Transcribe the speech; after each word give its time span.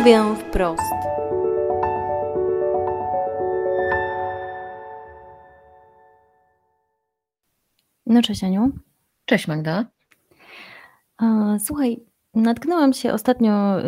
Mówię 0.00 0.22
wprost. 0.38 0.92
No 8.06 8.22
cześć 8.22 8.44
Aniu. 8.44 8.70
Cześć 9.24 9.48
Magda. 9.48 9.84
Słuchaj, 11.58 12.00
natknęłam 12.34 12.92
się 12.92 13.12
ostatnio 13.12 13.80
y, 13.80 13.84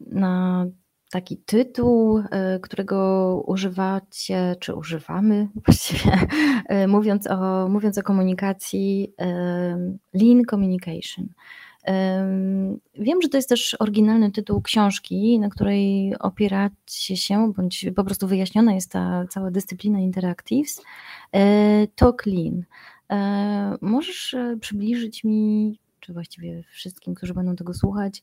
na 0.00 0.66
taki 1.10 1.36
tytuł, 1.36 2.18
y, 2.18 2.24
którego 2.62 3.42
używacie, 3.46 4.56
czy 4.60 4.74
używamy 4.74 5.48
właściwie, 5.64 6.12
y, 6.84 6.88
mówiąc 6.88 7.26
o, 7.26 7.68
mówiąc 7.68 7.98
o 7.98 8.02
komunikacji, 8.02 9.14
Lean 10.14 10.42
Communication. 10.50 11.28
Wiem, 12.94 13.22
że 13.22 13.28
to 13.28 13.36
jest 13.36 13.48
też 13.48 13.76
oryginalny 13.78 14.30
tytuł 14.32 14.62
książki, 14.62 15.38
na 15.38 15.48
której 15.48 16.14
opieracie 16.18 17.16
się, 17.16 17.52
bądź 17.52 17.86
po 17.96 18.04
prostu 18.04 18.26
wyjaśniona 18.26 18.74
jest 18.74 18.92
ta 18.92 19.24
cała 19.30 19.50
dyscyplina 19.50 20.00
Interactives, 20.00 20.82
Talk 21.94 22.26
Lean. 22.26 22.64
Możesz 23.80 24.34
e, 24.34 24.56
przybliżyć 24.60 25.24
mi, 25.24 25.78
czy 26.00 26.12
właściwie 26.12 26.62
wszystkim, 26.70 27.14
którzy 27.14 27.34
będą 27.34 27.56
tego 27.56 27.74
słuchać, 27.74 28.22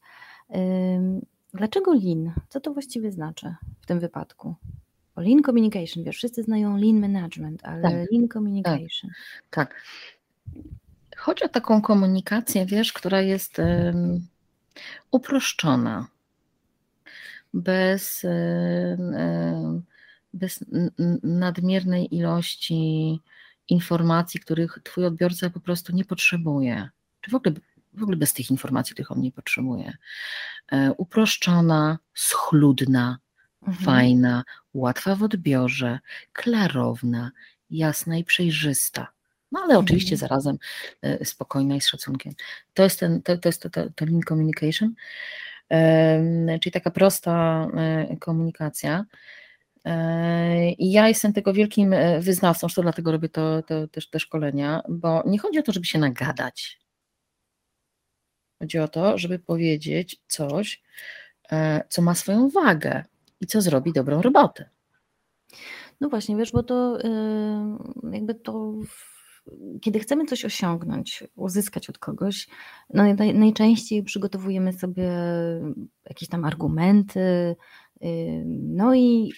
dlaczego 1.54 1.94
Lean? 1.94 2.34
Co 2.50 2.60
to 2.60 2.74
właściwie 2.74 3.12
znaczy 3.12 3.56
w 3.82 3.86
tym 3.86 4.00
wypadku? 4.00 4.56
Bo 5.16 5.22
lean 5.22 5.44
Communication, 5.44 6.04
wiesz, 6.04 6.16
wszyscy 6.16 6.44
znają 6.44 6.78
Lean 6.78 7.00
Management, 7.00 7.66
ale 7.66 7.82
tak, 7.82 7.94
Lean. 8.12 8.28
Communication. 8.34 9.12
Tak, 9.50 9.70
tak. 9.70 9.84
Chodzi 11.22 11.44
o 11.44 11.50
taką 11.50 11.82
komunikację, 11.82 12.66
wiesz, 12.66 12.94
która 12.94 13.22
jest 13.22 13.60
um, 13.60 14.28
uproszczona, 15.12 16.08
bez, 17.54 18.24
um, 18.24 19.84
bez 20.34 20.66
nadmiernej 21.24 22.16
ilości 22.16 23.20
informacji, 23.68 24.40
których 24.40 24.80
twój 24.84 25.06
odbiorca 25.06 25.50
po 25.50 25.60
prostu 25.60 25.96
nie 25.96 26.06
potrzebuje, 26.06 26.90
czy 27.22 27.32
w 27.32 27.36
ogóle, 27.36 27.56
w 27.94 28.04
ogóle 28.04 28.18
bez 28.18 28.34
tych 28.34 28.52
informacji, 28.52 28.94
których 28.94 29.12
on 29.12 29.22
nie 29.22 29.32
potrzebuje. 29.32 29.98
E, 30.72 30.94
uproszczona, 30.94 32.00
schludna, 32.14 33.18
mhm. 33.62 33.86
fajna, 33.86 34.44
łatwa 34.74 35.16
w 35.16 35.24
odbiorze, 35.24 36.00
klarowna, 36.34 37.32
jasna 37.70 38.18
i 38.18 38.24
przejrzysta. 38.24 39.21
No 39.52 39.60
ale 39.60 39.78
oczywiście 39.78 40.16
mhm. 40.16 40.20
zarazem 40.20 40.58
e, 41.02 41.26
spokojna 41.26 41.76
i 41.76 41.82
z 41.82 41.88
szacunkiem. 41.88 42.34
To 42.74 42.84
jest 42.84 43.00
ten, 43.00 43.22
to, 43.22 43.38
to 43.38 43.50
jest 43.50 43.62
to, 43.62 43.70
to, 43.70 43.90
to 43.96 44.06
lean 44.06 44.22
communication, 44.28 44.94
czyli 46.62 46.72
taka 46.72 46.92
prosta 46.92 47.68
e, 47.78 48.18
komunikacja. 48.18 49.06
I 50.78 50.92
ja 50.92 51.08
jestem 51.08 51.34
tego 51.34 51.54
wielkim 51.54 51.94
e, 51.94 52.20
wyznawcą, 52.20 52.68
to 52.76 52.82
dlatego 52.82 53.12
robię 53.12 53.30
to, 53.30 53.64
to, 53.64 53.88
też 53.88 54.10
te 54.10 54.20
szkolenia, 54.20 54.82
bo 54.90 55.24
nie 55.26 55.40
chodzi 55.40 55.60
o 55.60 55.64
to, 55.64 55.72
żeby 55.72 55.86
się 55.86 56.00
nagadać. 56.00 56.82
Chodzi 58.60 58.80
o 58.80 58.88
to, 58.88 59.18
żeby 59.18 59.40
powiedzieć 59.40 60.22
coś, 60.28 60.82
co 61.90 62.02
ma 62.02 62.16
swoją 62.16 62.50
wagę 62.50 63.04
i 63.42 63.48
co 63.48 63.62
zrobi 63.62 63.94
dobrą 63.94 64.22
robotę. 64.22 64.70
No 66.02 66.10
właśnie, 66.10 66.38
wiesz, 66.38 66.52
bo 66.52 66.64
to 66.64 66.98
jakby 68.12 68.36
to 68.36 68.74
kiedy 69.82 70.00
chcemy 70.00 70.26
coś 70.26 70.46
osiągnąć, 70.46 71.24
uzyskać 71.36 71.90
od 71.90 71.98
kogoś, 71.98 72.48
no 72.94 73.04
najczęściej 73.34 74.04
przygotowujemy 74.04 74.74
sobie 74.74 75.12
jakieś 76.10 76.30
tam 76.30 76.46
argumenty, 76.46 77.56
no 78.50 78.96
i 78.96 79.32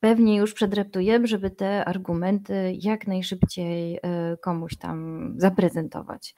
pewnie 0.00 0.36
już 0.36 0.54
przedreptujemy, 0.54 1.26
żeby 1.26 1.50
te 1.50 1.84
argumenty 1.84 2.76
jak 2.80 3.06
najszybciej 3.06 3.98
e, 4.02 4.36
komuś 4.36 4.76
tam 4.76 5.34
zaprezentować. 5.36 6.34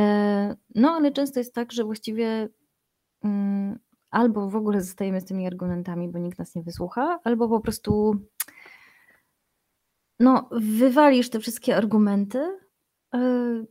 E, 0.00 0.56
no 0.74 0.90
ale 0.90 1.12
często 1.12 1.40
jest 1.40 1.54
tak, 1.54 1.72
że 1.72 1.84
właściwie 1.84 2.48
mm, 3.24 3.78
albo 4.10 4.50
w 4.50 4.56
ogóle 4.56 4.80
zostajemy 4.80 5.20
z 5.20 5.24
tymi 5.24 5.46
argumentami, 5.46 6.08
bo 6.08 6.18
nikt 6.18 6.38
nas 6.38 6.54
nie 6.54 6.62
wysłucha, 6.62 7.18
albo 7.24 7.48
po 7.48 7.60
prostu 7.60 8.16
no, 10.20 10.48
wywalisz 10.52 11.30
te 11.30 11.40
wszystkie 11.40 11.76
argumenty, 11.76 12.38
e, 13.14 13.18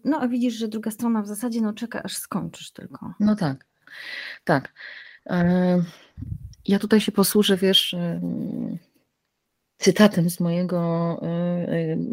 no 0.04 0.20
a 0.22 0.28
widzisz, 0.28 0.54
że 0.54 0.68
druga 0.68 0.92
strona 0.92 1.22
w 1.22 1.28
zasadzie 1.28 1.62
no, 1.62 1.74
czeka, 1.74 2.04
aż 2.04 2.18
skończysz 2.18 2.72
tylko. 2.72 3.14
No 3.20 3.36
tak, 3.36 3.66
tak. 4.44 4.74
E, 5.26 5.84
ja 6.66 6.80
tutaj 6.80 7.02
się 7.02 7.12
posłużę, 7.12 7.58
wiesz, 7.58 7.94
e, 7.94 8.22
cytatem 9.78 10.30
z 10.30 10.40
mojego 10.40 11.22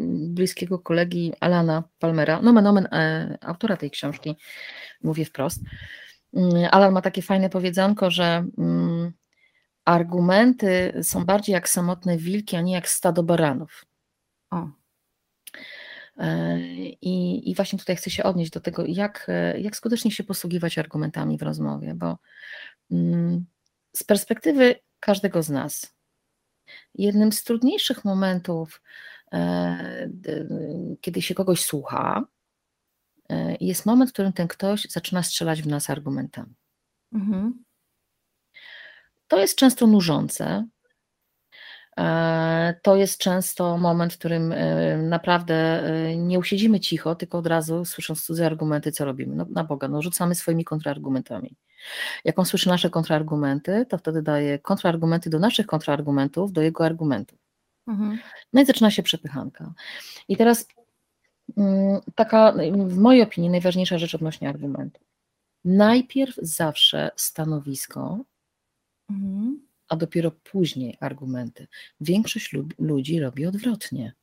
bliskiego 0.09 0.79
kolegi 0.79 1.33
Alana 1.39 1.83
Palmera, 1.99 2.41
nomen 2.41 2.63
nomen 2.63 2.87
autora 3.41 3.77
tej 3.77 3.91
książki, 3.91 4.35
mówię 5.03 5.25
wprost. 5.25 5.59
Alan 6.71 6.93
ma 6.93 7.01
takie 7.01 7.21
fajne 7.21 7.49
powiedzonko, 7.49 8.11
że 8.11 8.45
mm, 8.57 9.11
argumenty 9.85 10.93
są 11.03 11.25
bardziej 11.25 11.53
jak 11.53 11.69
samotne 11.69 12.17
wilki, 12.17 12.55
a 12.55 12.61
nie 12.61 12.73
jak 12.73 12.89
stado 12.89 13.23
baranów. 13.23 13.85
O. 14.49 14.69
E, 16.17 16.59
I, 17.01 17.49
I 17.51 17.55
właśnie 17.55 17.79
tutaj 17.79 17.95
chcę 17.95 18.09
się 18.09 18.23
odnieść 18.23 18.51
do 18.51 18.59
tego, 18.59 18.83
jak, 18.85 19.25
e, 19.29 19.59
jak 19.59 19.75
skutecznie 19.75 20.11
się 20.11 20.23
posługiwać 20.23 20.77
argumentami 20.77 21.37
w 21.37 21.41
rozmowie, 21.41 21.93
bo 21.95 22.17
mm, 22.91 23.45
z 23.95 24.03
perspektywy 24.03 24.75
każdego 24.99 25.43
z 25.43 25.49
nas, 25.49 25.95
jednym 26.95 27.31
z 27.31 27.43
trudniejszych 27.43 28.05
momentów, 28.05 28.81
e, 29.33 30.09
kiedy 31.01 31.21
się 31.21 31.35
kogoś 31.35 31.65
słucha, 31.65 32.23
jest 33.59 33.85
moment, 33.85 34.09
w 34.09 34.13
którym 34.13 34.33
ten 34.33 34.47
ktoś 34.47 34.85
zaczyna 34.89 35.23
strzelać 35.23 35.61
w 35.61 35.67
nas 35.67 35.89
argumentami. 35.89 36.55
Mhm. 37.13 37.63
To 39.27 39.39
jest 39.39 39.55
często 39.55 39.87
nużące, 39.87 40.67
E, 40.67 40.76
to 42.81 42.95
jest 42.95 43.19
często 43.19 43.77
moment, 43.77 44.13
w 44.13 44.17
którym 44.17 44.51
e, 44.51 44.97
naprawdę 44.97 45.55
e, 45.55 46.17
nie 46.17 46.39
usiedzimy 46.39 46.79
cicho, 46.79 47.15
tylko 47.15 47.37
od 47.37 47.47
razu 47.47 47.85
słysząc 47.85 48.25
cudze 48.25 48.45
argumenty, 48.45 48.91
co 48.91 49.05
robimy? 49.05 49.35
No, 49.35 49.45
na 49.49 49.63
Boga, 49.63 49.87
no, 49.87 50.01
rzucamy 50.01 50.35
swoimi 50.35 50.63
kontrargumentami. 50.63 51.55
Jak 52.25 52.39
on 52.39 52.45
słyszy 52.45 52.69
nasze 52.69 52.89
kontrargumenty, 52.89 53.85
to 53.89 53.97
wtedy 53.97 54.21
daje 54.21 54.59
kontrargumenty 54.59 55.29
do 55.29 55.39
naszych 55.39 55.67
kontrargumentów, 55.67 56.51
do 56.51 56.61
jego 56.61 56.85
argumentów. 56.85 57.39
Mhm. 57.87 58.19
No 58.53 58.61
i 58.61 58.65
zaczyna 58.65 58.91
się 58.91 59.03
przepychanka. 59.03 59.73
I 60.27 60.37
teraz 60.37 60.67
mm, 61.57 62.01
taka, 62.15 62.53
w 62.87 62.97
mojej 62.97 63.21
opinii, 63.21 63.49
najważniejsza 63.49 63.97
rzecz 63.97 64.15
odnośnie 64.15 64.49
argumentu. 64.49 64.99
Najpierw 65.65 66.35
zawsze 66.35 67.11
stanowisko, 67.15 68.19
mhm 69.09 69.66
a 69.87 69.95
dopiero 69.95 70.31
później 70.31 70.97
argumenty. 70.99 71.67
Większość 72.01 72.55
ludzi 72.79 73.19
robi 73.19 73.45
odwrotnie. 73.45 74.13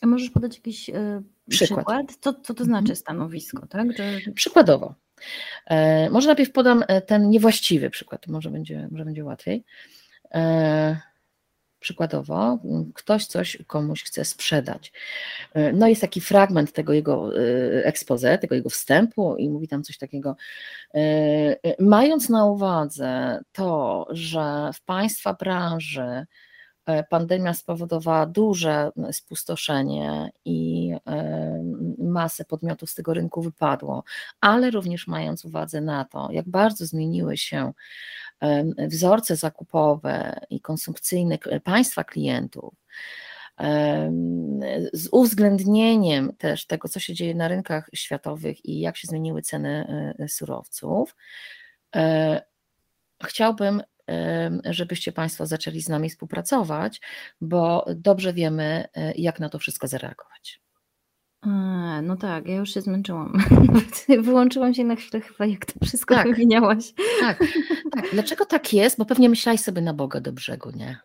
A 0.00 0.06
możesz 0.06 0.30
podać 0.30 0.56
jakiś 0.56 0.90
e, 0.90 1.22
przykład? 1.48 1.84
przykład? 1.84 2.16
Co, 2.20 2.34
co 2.34 2.54
to 2.54 2.64
znaczy 2.64 2.80
mhm. 2.82 2.96
stanowisko? 2.96 3.66
Tak? 3.66 3.96
Że... 3.96 4.20
Przykładowo. 4.34 4.94
E, 5.66 6.10
może 6.10 6.26
najpierw 6.26 6.52
podam 6.52 6.84
e, 6.88 7.02
ten 7.02 7.30
niewłaściwy 7.30 7.90
przykład, 7.90 8.26
może 8.26 8.50
będzie, 8.50 8.88
może 8.90 9.04
będzie 9.04 9.24
łatwiej. 9.24 9.64
E, 10.34 11.00
Przykładowo, 11.84 12.58
ktoś 12.94 13.26
coś 13.26 13.58
komuś 13.66 14.02
chce 14.04 14.24
sprzedać. 14.24 14.92
No 15.72 15.88
jest 15.88 16.00
taki 16.00 16.20
fragment 16.20 16.72
tego 16.72 16.92
jego 16.92 17.30
e, 17.36 17.84
expose, 17.84 18.38
tego 18.38 18.54
jego 18.54 18.70
wstępu 18.70 19.36
i 19.36 19.48
mówi 19.48 19.68
tam 19.68 19.82
coś 19.82 19.98
takiego. 19.98 20.36
E, 20.94 20.98
e, 20.98 21.56
mając 21.78 22.28
na 22.28 22.44
uwadze 22.44 23.40
to, 23.52 24.06
że 24.10 24.70
w 24.74 24.84
Państwa 24.84 25.34
branży 25.34 26.26
pandemia 27.10 27.54
spowodowała 27.54 28.26
duże 28.26 28.90
spustoszenie 29.12 30.30
i 30.44 30.90
masę 31.98 32.44
podmiotów 32.44 32.90
z 32.90 32.94
tego 32.94 33.14
rynku 33.14 33.42
wypadło, 33.42 34.04
ale 34.40 34.70
również 34.70 35.06
mając 35.06 35.44
uwadze 35.44 35.80
na 35.80 36.04
to, 36.04 36.28
jak 36.32 36.48
bardzo 36.48 36.86
zmieniły 36.86 37.36
się 37.36 37.72
wzorce 38.78 39.36
zakupowe 39.36 40.40
i 40.50 40.60
konsumpcyjne 40.60 41.38
państwa 41.64 42.04
klientów, 42.04 42.74
z 44.92 45.08
uwzględnieniem 45.12 46.36
też 46.38 46.66
tego, 46.66 46.88
co 46.88 47.00
się 47.00 47.14
dzieje 47.14 47.34
na 47.34 47.48
rynkach 47.48 47.90
światowych 47.94 48.64
i 48.64 48.80
jak 48.80 48.96
się 48.96 49.08
zmieniły 49.08 49.42
ceny 49.42 49.86
e, 50.18 50.28
surowców, 50.28 51.16
e, 51.96 52.42
chciałbym, 53.24 53.82
żebyście 54.64 55.12
Państwo 55.12 55.46
zaczęli 55.46 55.80
z 55.80 55.88
nami 55.88 56.10
współpracować, 56.10 57.00
bo 57.40 57.86
dobrze 57.96 58.32
wiemy, 58.32 58.84
e, 58.94 59.12
jak 59.12 59.40
na 59.40 59.48
to 59.48 59.58
wszystko 59.58 59.88
zareagować. 59.88 60.60
no 62.02 62.16
tak, 62.16 62.48
ja 62.48 62.56
już 62.56 62.74
się 62.74 62.80
zmęczyłam. 62.80 63.32
Wyłączyłam 64.22 64.74
się 64.74 64.84
na 64.84 64.96
chwilę 64.96 65.20
chyba, 65.20 65.46
jak 65.46 65.66
to 65.66 65.72
wszystko 65.84 66.14
tak, 66.14 66.26
wymieniałaś. 66.26 66.92
Tak, 67.20 67.38
tak. 67.92 68.04
Dlaczego 68.12 68.44
tak 68.44 68.72
jest? 68.72 68.98
Bo 68.98 69.04
pewnie 69.04 69.28
myślałaś 69.28 69.60
sobie 69.60 69.82
na 69.82 69.94
Boga 69.94 70.20
do 70.20 70.32
brzegu, 70.32 70.70
nie? 70.70 70.98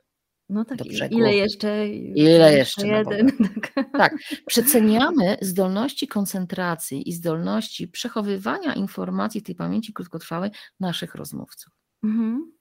No 0.49 0.65
tak, 0.65 0.77
ile 1.11 1.35
jeszcze? 1.35 1.87
Ile 2.15 2.57
jeszcze? 2.57 2.87
Jeden. 2.87 3.31
Tak. 3.73 3.91
tak. 3.91 4.15
Przeceniamy 4.45 5.37
zdolności 5.41 6.07
koncentracji 6.07 7.09
i 7.09 7.13
zdolności 7.13 7.87
przechowywania 7.87 8.73
informacji 8.73 9.41
w 9.41 9.43
tej 9.43 9.55
pamięci 9.55 9.93
krótkotrwałej 9.93 10.51
naszych 10.79 11.15
rozmówców. 11.15 11.73
Mhm. 12.03 12.58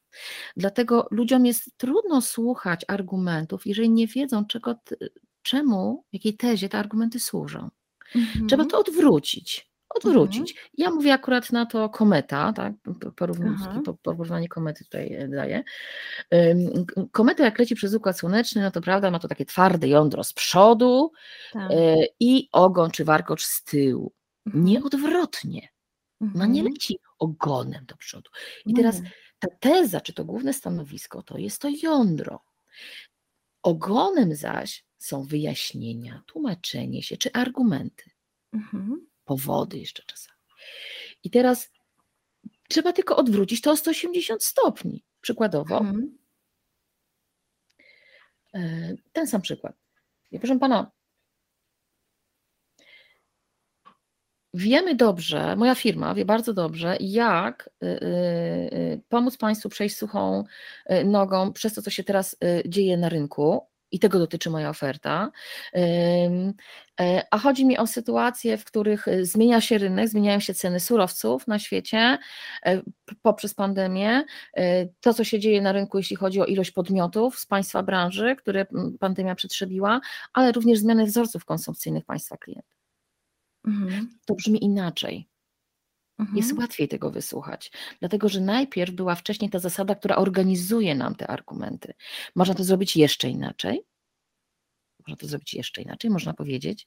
Dlatego 0.57 1.09
ludziom 1.11 1.47
jest 1.47 1.71
trudno 1.77 2.23
słuchać 2.23 2.85
argumentów, 2.89 3.67
jeżeli 3.67 3.91
nie 3.91 4.07
wiedzą, 4.07 4.47
czego, 4.47 4.75
czemu, 5.43 6.05
jakiej 6.13 6.37
tezie 6.37 6.69
te 6.69 6.79
argumenty 6.79 7.21
służą. 7.21 7.71
Mhm. 8.17 8.49
Trzeba 8.49 8.65
to 8.65 8.79
odwrócić. 8.79 9.69
Odwrócić. 9.89 10.51
Mhm. 10.51 10.69
Ja 10.79 10.91
mówię 10.91 11.13
akurat 11.13 11.53
na 11.53 11.67
to 11.67 11.89
kometa, 11.89 12.53
tak? 12.53 12.73
Porównanie 14.03 14.49
komety 14.49 14.85
tutaj 14.85 15.13
e, 15.13 15.29
daję. 15.29 15.65
Kometa, 17.13 17.45
jak 17.45 17.59
leci 17.59 17.75
przez 17.75 17.95
układ 17.95 18.19
słoneczny, 18.19 18.63
no 18.63 18.71
to 18.71 18.81
prawda, 18.81 19.11
ma 19.11 19.19
to 19.19 19.29
takie 19.29 19.45
twarde 19.45 19.89
jądro 19.89 20.25
z 20.25 20.33
przodu 20.33 21.13
tak. 21.53 21.71
E, 21.71 21.97
i 22.21 22.49
ogon 22.53 22.91
czy 22.91 23.05
warkocz 23.05 23.45
z 23.45 23.65
tyłu. 23.65 24.13
Mhm. 24.47 24.65
Nie 24.65 24.83
odwrotnie. 24.83 25.69
Ona 26.21 26.47
nie 26.47 26.61
mhm. 26.61 26.73
leci 26.73 26.99
ogonem 27.19 27.85
do 27.87 27.97
przodu. 27.97 28.31
I 28.67 28.75
teraz 28.75 29.03
ta 29.39 29.49
teza, 29.61 30.01
czy 30.01 30.13
to 30.13 30.25
główne 30.25 30.53
stanowisko, 30.53 31.23
to 31.23 31.39
jest 31.39 31.61
to 31.61 31.69
jądro. 31.83 32.45
Ogonem 33.63 34.35
zaś 34.35 34.85
są 34.99 35.25
wyjaśnienia, 35.25 36.23
tłumaczenie 36.27 37.03
się 37.03 37.17
czy 37.17 37.33
argumenty. 37.33 38.11
Mhm. 38.53 39.07
Powody 39.25 39.79
jeszcze 39.79 40.03
czasami. 40.03 40.39
I 41.25 41.31
teraz 41.31 41.71
trzeba 42.69 42.93
tylko 42.93 43.17
odwrócić 43.17 43.61
to 43.61 43.71
o 43.71 43.77
180 43.77 44.45
stopni. 44.45 45.05
Przykładowo, 45.21 45.79
mhm. 45.79 46.19
E, 48.55 48.95
ten 49.13 49.27
sam 49.27 49.43
przykład. 49.43 49.77
proszę 50.41 50.59
pana, 50.59 50.91
Wiemy 54.55 54.95
dobrze, 54.95 55.57
moja 55.57 55.75
firma 55.75 56.15
wie 56.15 56.25
bardzo 56.25 56.55
dobrze, 56.55 56.97
jak 57.01 57.71
y, 57.83 57.87
y, 57.87 57.97
y, 58.73 59.01
pomóc 59.09 59.37
Państwu 59.37 59.69
przejść 59.69 59.97
suchą 59.97 60.45
nogą 61.05 61.53
przez 61.53 61.75
to, 61.75 61.83
co 61.83 61.91
się 61.91 62.05
teraz 62.05 62.37
dzieje 62.67 62.97
na 62.97 63.09
rynku. 63.09 63.67
I 63.91 63.99
tego 63.99 64.19
dotyczy 64.19 64.51
moja 64.51 64.71
oferta. 64.71 65.31
E, 67.01 67.23
a 67.31 67.39
chodzi 67.39 67.67
mi 67.67 67.79
o 67.79 67.87
sytuacje, 67.87 68.59
w 68.59 68.65
których 68.65 69.07
zmienia 69.23 69.61
się 69.61 69.79
rynek, 69.79 70.09
zmieniają 70.09 70.41
się 70.41 70.55
ceny 70.55 70.81
surowców 70.81 71.47
na 71.47 71.59
świecie 71.59 72.19
e, 72.67 72.83
poprzez 73.23 73.55
pandemię. 73.55 74.25
E, 74.57 74.87
to, 75.01 75.15
co 75.15 75.25
się 75.25 75.41
dzieje 75.41 75.63
na 75.63 75.73
rynku, 75.73 75.99
jeśli 75.99 76.17
chodzi 76.17 76.41
o 76.41 76.45
ilość 76.45 76.71
podmiotów 76.71 77.39
z 77.39 77.47
Państwa 77.47 77.83
branży, 77.83 78.37
które 78.37 78.67
pandemia 79.01 79.35
przetrzebiła, 79.35 80.01
ale 80.33 80.53
również 80.53 80.79
zmiany 80.79 81.05
wzorców 81.07 81.45
konsumpcyjnych 81.45 82.05
Państwa 82.05 82.37
klientów. 82.37 82.78
Mhm. 83.69 84.19
To 84.27 84.35
brzmi 84.35 84.65
inaczej. 84.65 85.29
Mhm. 86.19 86.37
Jest 86.37 86.53
łatwiej 86.53 86.89
tego 86.89 87.11
wysłuchać, 87.11 87.73
dlatego 88.01 88.29
że 88.29 88.41
najpierw 88.41 88.93
była 88.93 89.15
wcześniej 89.15 89.51
ta 89.51 89.59
zasada, 89.59 89.95
która 89.95 90.17
organizuje 90.17 90.95
nam 90.95 91.15
te 91.15 91.27
argumenty. 91.27 91.95
Można 92.35 92.55
to 92.55 92.65
zrobić 92.65 92.97
jeszcze 92.97 93.29
inaczej. 93.29 93.83
Można 94.99 95.17
to 95.17 95.27
zrobić 95.27 95.55
jeszcze 95.55 95.83
inaczej, 95.83 96.11
można 96.11 96.35
powiedzieć, 96.35 96.87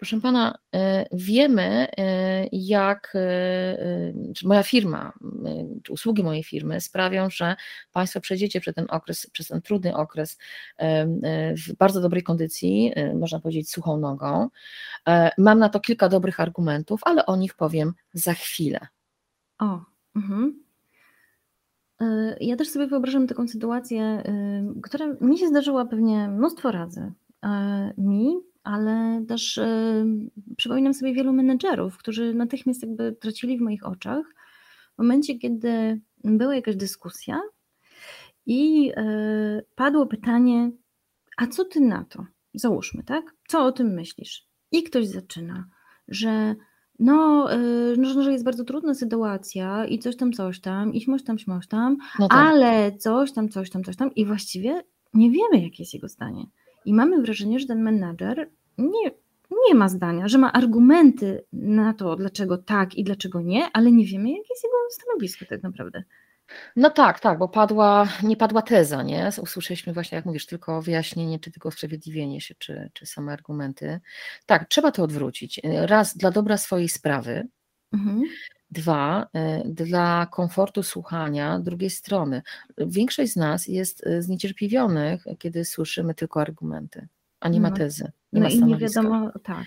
Proszę 0.00 0.20
pana, 0.20 0.58
e, 0.74 1.06
wiemy, 1.12 1.88
e, 1.96 2.46
jak 2.52 3.12
e, 3.14 4.12
moja 4.44 4.62
firma, 4.62 5.12
czy 5.82 5.92
usługi 5.92 6.22
mojej 6.22 6.44
firmy 6.44 6.80
sprawią, 6.80 7.30
że 7.30 7.56
Państwo 7.92 8.20
przejdziecie 8.20 8.60
przez 8.60 8.74
ten 8.74 8.86
okres, 8.88 9.30
przez 9.30 9.48
ten 9.48 9.62
trudny 9.62 9.96
okres 9.96 10.38
w 11.66 11.76
bardzo 11.78 12.00
dobrej 12.00 12.22
kondycji, 12.22 12.92
można 13.14 13.40
powiedzieć 13.40 13.70
suchą 13.70 13.96
nogą. 13.96 14.48
Mam 15.38 15.58
na 15.58 15.68
to 15.68 15.80
kilka 15.80 16.08
dobrych 16.08 16.40
argumentów, 16.40 17.00
ale 17.04 17.26
o 17.26 17.36
nich 17.36 17.54
powiem 17.54 17.92
za 18.12 18.34
chwilę. 18.34 18.86
O, 19.58 19.80
mhm. 20.16 20.62
Ja 22.40 22.56
też 22.56 22.68
sobie 22.68 22.86
wyobrażam 22.86 23.26
taką 23.26 23.48
sytuację, 23.48 24.22
która 24.82 25.06
mi 25.20 25.38
się 25.38 25.48
zdarzyła 25.48 25.84
pewnie 25.84 26.28
mnóstwo 26.28 26.70
razy. 26.70 27.12
Mi 27.98 28.49
ale 28.62 29.24
też 29.28 29.58
y, 29.58 30.04
przypominam 30.56 30.94
sobie 30.94 31.14
wielu 31.14 31.32
menedżerów, 31.32 31.98
którzy 31.98 32.34
natychmiast 32.34 32.82
jakby 32.82 33.12
tracili 33.12 33.58
w 33.58 33.60
moich 33.60 33.86
oczach 33.86 34.26
w 34.94 34.98
momencie, 34.98 35.38
kiedy 35.38 36.00
była 36.24 36.54
jakaś 36.54 36.76
dyskusja 36.76 37.40
i 38.46 38.92
y, 38.92 39.64
padło 39.74 40.06
pytanie, 40.06 40.70
a 41.36 41.46
co 41.46 41.64
ty 41.64 41.80
na 41.80 42.04
to? 42.04 42.26
Załóżmy, 42.54 43.02
tak? 43.02 43.34
Co 43.48 43.64
o 43.64 43.72
tym 43.72 43.94
myślisz? 43.94 44.48
I 44.72 44.82
ktoś 44.82 45.06
zaczyna, 45.06 45.64
że 46.08 46.54
no, 46.98 47.48
y, 47.54 47.96
no, 47.98 48.22
że 48.22 48.32
jest 48.32 48.44
bardzo 48.44 48.64
trudna 48.64 48.94
sytuacja 48.94 49.86
i 49.86 49.98
coś 49.98 50.16
tam, 50.16 50.32
coś 50.32 50.60
tam, 50.60 50.94
i 50.94 51.00
śmoś 51.00 51.24
tam, 51.24 51.38
śmoś 51.38 51.68
tam, 51.68 51.96
no 52.18 52.28
tak. 52.28 52.38
ale 52.38 52.92
coś 52.98 53.32
tam, 53.32 53.48
coś 53.48 53.70
tam, 53.70 53.84
coś 53.84 53.96
tam 53.96 54.14
i 54.14 54.26
właściwie 54.26 54.82
nie 55.14 55.30
wiemy, 55.30 55.64
jakie 55.64 55.82
jest 55.82 55.94
jego 55.94 56.08
zdanie. 56.08 56.46
I 56.84 56.94
mamy 56.94 57.22
wrażenie, 57.22 57.58
że 57.58 57.66
ten 57.66 57.82
menadżer 57.82 58.50
nie, 58.78 59.10
nie 59.68 59.74
ma 59.74 59.88
zdania, 59.88 60.28
że 60.28 60.38
ma 60.38 60.52
argumenty 60.52 61.44
na 61.52 61.94
to, 61.94 62.16
dlaczego 62.16 62.58
tak 62.58 62.94
i 62.94 63.04
dlaczego 63.04 63.40
nie, 63.40 63.68
ale 63.72 63.92
nie 63.92 64.06
wiemy, 64.06 64.28
jakie 64.28 64.48
jest 64.50 64.64
jego 64.64 64.76
stanowisko 64.90 65.44
tak 65.48 65.62
naprawdę. 65.62 66.04
No 66.76 66.90
tak, 66.90 67.20
tak, 67.20 67.38
bo 67.38 67.48
padła, 67.48 68.08
nie 68.22 68.36
padła 68.36 68.62
teza, 68.62 69.02
nie? 69.02 69.30
Usłyszeliśmy 69.42 69.92
właśnie, 69.92 70.16
jak 70.16 70.24
mówisz, 70.24 70.46
tylko 70.46 70.82
wyjaśnienie, 70.82 71.38
czy 71.38 71.50
tylko 71.50 71.68
usprawiedliwienie 71.68 72.40
się, 72.40 72.54
czy, 72.58 72.90
czy 72.92 73.06
same 73.06 73.32
argumenty. 73.32 74.00
Tak, 74.46 74.68
trzeba 74.68 74.92
to 74.92 75.02
odwrócić. 75.02 75.60
Raz, 75.64 76.16
dla 76.16 76.30
dobra 76.30 76.56
swojej 76.56 76.88
sprawy. 76.88 77.48
Mhm. 77.92 78.22
Dwa, 78.70 79.26
y, 79.66 79.74
dla 79.74 80.26
komfortu 80.30 80.82
słuchania 80.82 81.58
drugiej 81.58 81.90
strony. 81.90 82.42
Większość 82.78 83.32
z 83.32 83.36
nas 83.36 83.68
jest 83.68 84.06
y, 84.06 84.22
zniecierpliwionych, 84.22 85.24
kiedy 85.38 85.64
słyszymy 85.64 86.14
tylko 86.14 86.40
argumenty, 86.40 87.08
a 87.40 87.48
nie 87.48 87.60
ma 87.60 87.70
no. 87.70 87.76
tezy. 87.76 88.12
Nie 88.32 88.40
no 88.40 88.48
ma 88.48 88.54
i 88.54 88.62
nie 88.62 88.76
wiadomo, 88.76 89.30
tak. 89.42 89.64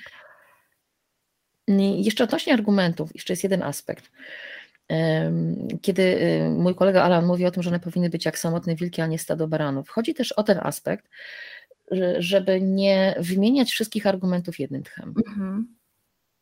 Jeszcze 1.97 2.23
odnośnie 2.23 2.54
argumentów, 2.54 3.13
jeszcze 3.13 3.33
jest 3.33 3.44
jeden 3.44 3.63
aspekt. 3.63 4.11
Kiedy 5.81 6.04
y, 6.04 6.49
mój 6.49 6.75
kolega 6.75 7.04
Alan 7.04 7.25
mówi 7.25 7.45
o 7.45 7.51
tym, 7.51 7.63
że 7.63 7.69
one 7.69 7.80
powinny 7.80 8.09
być 8.09 8.25
jak 8.25 8.39
samotne 8.39 8.75
wilki, 8.75 9.01
a 9.01 9.07
nie 9.07 9.19
stado 9.19 9.47
baranów, 9.47 9.89
chodzi 9.89 10.13
też 10.13 10.31
o 10.31 10.44
ten 10.44 10.59
aspekt, 10.61 11.09
żeby 12.18 12.61
nie 12.61 13.16
wymieniać 13.19 13.71
wszystkich 13.71 14.07
argumentów 14.07 14.59
jednym 14.59 14.83
tchem. 14.83 15.13
Mhm. 15.28 15.75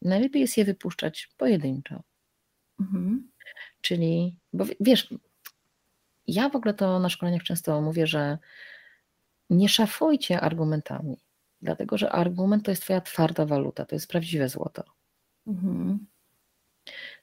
Najlepiej 0.01 0.41
jest 0.41 0.57
je 0.57 0.65
wypuszczać 0.65 1.29
pojedynczo. 1.37 2.03
Mhm. 2.81 3.31
Czyli, 3.81 4.35
bo 4.53 4.65
wiesz, 4.79 5.13
ja 6.27 6.49
w 6.49 6.55
ogóle 6.55 6.73
to 6.73 6.99
na 6.99 7.09
szkoleniach 7.09 7.43
często 7.43 7.81
mówię, 7.81 8.07
że 8.07 8.37
nie 9.49 9.69
szafujcie 9.69 10.41
argumentami, 10.41 11.17
dlatego 11.61 11.97
że 11.97 12.11
argument 12.11 12.65
to 12.65 12.71
jest 12.71 12.83
Twoja 12.83 13.01
twarda 13.01 13.45
waluta, 13.45 13.85
to 13.85 13.95
jest 13.95 14.07
prawdziwe 14.07 14.49
złoto. 14.49 14.83
Mhm. 15.47 16.07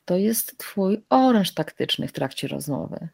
To 0.05 0.17
jest 0.17 0.59
Twój 0.59 1.05
oręż 1.09 1.55
taktyczny 1.55 2.09
w 2.09 2.13
trakcie 2.13 2.49
rozmowy. 2.49 3.09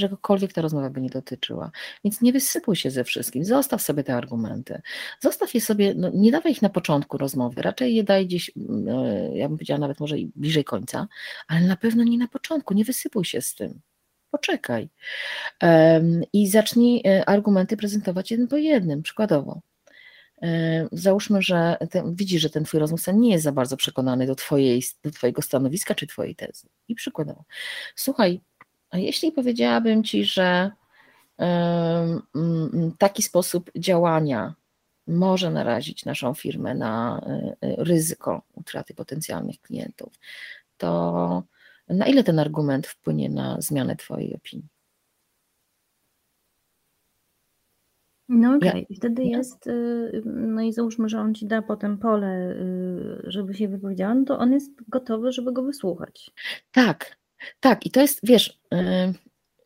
Czegokolwiek 0.00 0.52
ta 0.52 0.62
rozmowa 0.62 0.90
by 0.90 1.00
nie 1.00 1.10
dotyczyła. 1.10 1.70
Więc 2.04 2.20
nie 2.20 2.32
wysypuj 2.32 2.76
się 2.76 2.90
ze 2.90 3.04
wszystkim, 3.04 3.44
zostaw 3.44 3.82
sobie 3.82 4.04
te 4.04 4.14
argumenty. 4.14 4.82
Zostaw 5.20 5.54
je 5.54 5.60
sobie, 5.60 5.94
no, 5.94 6.10
nie 6.14 6.30
dawaj 6.30 6.52
ich 6.52 6.62
na 6.62 6.68
początku 6.68 7.18
rozmowy, 7.18 7.62
raczej 7.62 7.94
je 7.94 8.04
daj 8.04 8.26
gdzieś, 8.26 8.52
no, 8.56 9.06
ja 9.34 9.48
bym 9.48 9.56
powiedziała 9.56 9.80
nawet 9.80 10.00
może 10.00 10.16
bliżej 10.36 10.64
końca, 10.64 11.08
ale 11.48 11.60
na 11.60 11.76
pewno 11.76 12.04
nie 12.04 12.18
na 12.18 12.28
początku, 12.28 12.74
nie 12.74 12.84
wysypuj 12.84 13.24
się 13.24 13.40
z 13.40 13.54
tym 13.54 13.80
poczekaj. 14.34 14.88
I 16.32 16.48
zacznij 16.48 17.02
e, 17.06 17.28
argumenty 17.28 17.76
prezentować 17.76 18.30
jeden 18.30 18.48
po 18.48 18.56
jednym, 18.56 19.02
przykładowo. 19.02 19.60
E, 20.42 20.88
załóżmy, 20.92 21.42
że 21.42 21.76
ten, 21.90 22.14
widzisz, 22.14 22.42
że 22.42 22.50
ten 22.50 22.64
twój 22.64 22.80
rozmówca 22.80 23.12
nie 23.12 23.30
jest 23.30 23.44
za 23.44 23.52
bardzo 23.52 23.76
przekonany 23.76 24.26
do, 24.26 24.34
twojej, 24.34 24.82
do 25.04 25.10
twojego 25.10 25.42
stanowiska 25.42 25.94
czy 25.94 26.06
twojej 26.06 26.36
tezy. 26.36 26.68
I 26.88 26.94
przykładowo, 26.94 27.44
słuchaj, 27.96 28.40
a 28.94 28.98
jeśli 28.98 29.32
powiedziałabym 29.32 30.04
ci, 30.04 30.24
że 30.24 30.70
taki 32.98 33.22
sposób 33.22 33.70
działania 33.76 34.54
może 35.06 35.50
narazić 35.50 36.04
naszą 36.04 36.34
firmę 36.34 36.74
na 36.74 37.20
e, 37.26 37.84
ryzyko 37.84 38.42
utraty 38.52 38.94
potencjalnych 38.94 39.60
klientów, 39.60 40.12
to 40.76 41.42
na 41.88 42.06
ile 42.06 42.24
ten 42.24 42.38
argument 42.38 42.86
wpłynie 42.86 43.30
na 43.30 43.60
zmianę 43.60 43.96
Twojej 43.96 44.34
opinii? 44.34 44.68
No 48.28 48.56
okej, 48.56 48.84
okay. 48.84 48.96
wtedy 48.96 49.24
jest, 49.24 49.66
y, 49.66 50.22
no 50.24 50.62
i 50.62 50.72
załóżmy, 50.72 51.08
że 51.08 51.20
on 51.20 51.34
ci 51.34 51.46
da 51.46 51.62
potem 51.62 51.98
pole, 51.98 52.50
y, 52.50 53.30
żeby 53.30 53.54
się 53.54 53.68
wypowiedziała, 53.68 54.14
no 54.14 54.24
to 54.24 54.38
on 54.38 54.52
jest 54.52 54.70
gotowy, 54.88 55.32
żeby 55.32 55.52
go 55.52 55.62
wysłuchać. 55.62 56.30
Tak, 56.72 57.16
tak. 57.60 57.86
I 57.86 57.90
to 57.90 58.00
jest, 58.00 58.20
wiesz, 58.22 58.60
y, 58.74 59.14